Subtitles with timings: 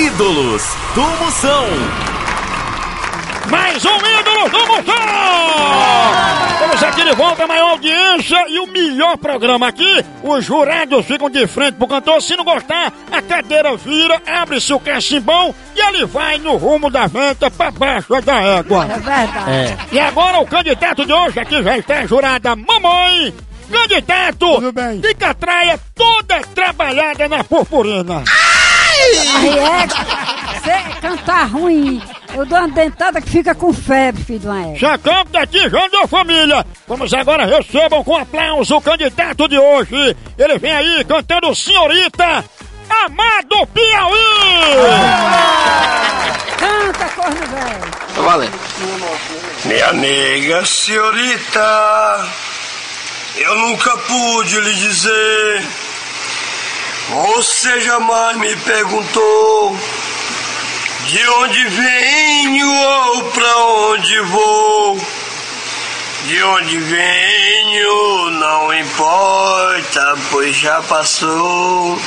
[0.00, 0.62] Ídolos
[0.94, 1.66] do Moção.
[3.50, 4.94] Mais um ídolo do Moção!
[6.54, 10.02] Estamos aqui de volta, a maior audiência e o melhor programa aqui.
[10.22, 12.22] Os jurados ficam de frente pro cantor.
[12.22, 17.06] Se não gostar, a cadeira vira, abre-se o cacimbão e ele vai no rumo da
[17.06, 18.84] venta pra baixo da égua.
[18.84, 19.76] É verdade.
[19.92, 23.34] E agora o candidato de hoje aqui já está a jurada Mamãe.
[23.70, 24.98] Candidato Tudo bem.
[24.98, 28.24] de catraia toda trabalhada na purpurina.
[29.36, 29.86] Aí é,
[30.60, 32.02] você cantar ruim.
[32.34, 34.78] Eu dou uma dentada que fica com febre, filho uma égua.
[34.78, 36.64] Chacão daqui, João da Família.
[36.86, 40.16] Vamos agora recebam com aplauso o candidato de hoje.
[40.38, 42.44] Ele vem aí cantando Senhorita
[42.90, 44.20] Amado Piauí.
[46.58, 48.24] Canta, corno velho.
[48.24, 48.60] Valendo.
[49.64, 52.28] Minha nega senhorita,
[53.36, 55.89] eu nunca pude lhe dizer.
[57.10, 59.76] Você jamais me perguntou
[61.06, 65.00] de onde venho ou pra onde vou.
[66.26, 72.00] De onde venho não importa, pois já passou.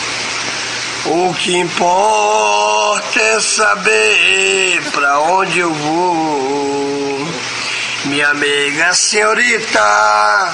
[1.05, 7.27] O que importa é saber pra onde eu vou.
[8.05, 10.53] Minha amiga senhorita,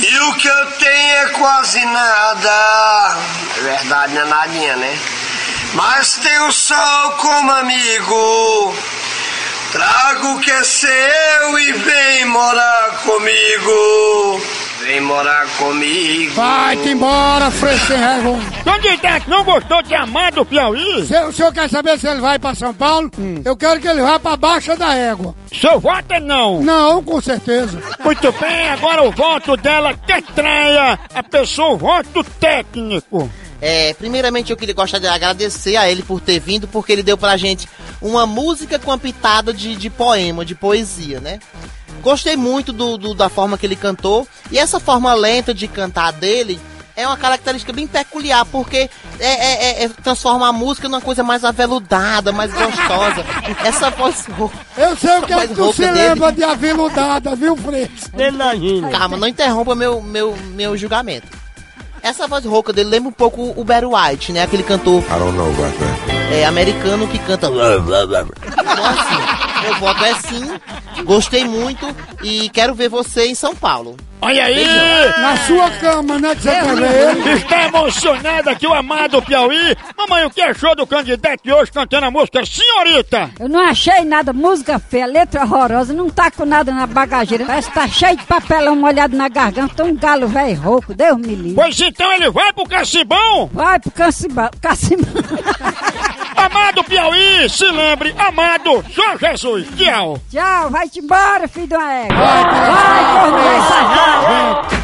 [0.00, 3.16] e o que eu tenho é quase nada.
[3.56, 4.98] É verdade, não é nadinha, né?
[5.74, 8.74] Mas tenho o sol como amigo.
[9.72, 14.42] Trago o que é seu e vem morar comigo.
[14.88, 16.32] Vem morar comigo.
[16.32, 18.38] Vai-te embora, fresco sem raiva.
[18.64, 21.04] Candidato, não gostou de Amado Piauí?
[21.06, 23.10] Se o senhor quer saber se ele vai pra São Paulo,
[23.44, 25.34] eu quero que ele vá pra Baixa da Égua.
[25.52, 26.62] Seu voto é não.
[26.62, 27.78] Não, com certeza.
[28.02, 30.98] Muito bem, agora o voto dela catraia.
[31.14, 33.30] A pessoa, o voto técnico.
[33.60, 37.18] É, primeiramente eu queria gostar de agradecer a ele por ter vindo, porque ele deu
[37.18, 37.68] pra gente
[38.00, 41.40] uma música com uma pitada de, de poema, de poesia, né?
[42.02, 46.12] Gostei muito do, do- da forma que ele cantou, e essa forma lenta de cantar
[46.12, 46.60] dele
[46.96, 51.22] é uma característica bem peculiar, porque é, é- é- é- transforma a música numa coisa
[51.22, 53.24] mais aveludada, mais gostosa.
[53.64, 54.56] Essa voz rouca.
[54.76, 55.92] Eu sei o que é tu se dele.
[55.92, 58.16] lembra de aveludada, viu, fresco?
[58.90, 61.26] Calma, não interrompa meu, meu, meu julgamento.
[62.02, 64.42] Essa voz rouca dele lembra um pouco o Barry White, né?
[64.42, 65.02] Aquele cantor
[66.32, 67.46] é, americano que canta.
[67.46, 70.60] Então, assim, meu voto é sim.
[71.04, 71.86] Gostei muito
[72.22, 73.96] e quero ver você em São Paulo.
[74.20, 74.66] Olha aí!
[75.20, 77.32] Na sua cama, né, que você quer ver ele?
[77.34, 79.76] Está emocionado aqui o Amado Piauí.
[79.96, 83.30] Mamãe, o que achou do candidato de hoje cantando a música Senhorita?
[83.38, 87.44] Eu não achei nada, música feia, letra horrorosa, não tá com nada na bagageira.
[87.44, 91.36] Parece que tá cheio de papelão molhado na garganta, um galo velho rouco, Deus me
[91.36, 91.54] livre.
[91.54, 93.48] Pois então ele vai pro Cacibão.
[93.52, 94.50] Vai pro Cacimbão.
[94.60, 95.08] Cacimbão.
[96.88, 99.66] Piauí, se lembre, amado, só Jesus.
[99.76, 100.18] Tchau.
[100.30, 102.16] Tchau, vai-te embora, filho uma égua.
[102.16, 104.78] Vai, corno velho safado.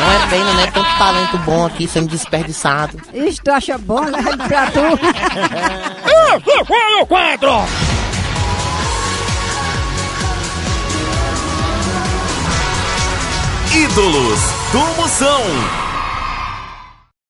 [0.00, 0.66] Não é pena, né?
[0.74, 3.00] Tanto talento bom aqui sendo desperdiçado.
[3.14, 4.18] Isso tu acha bom, né?
[4.48, 4.80] Pra tu.
[6.50, 7.52] Esse foi o quadro.
[13.72, 14.40] Ídolos
[14.72, 15.81] do Moção.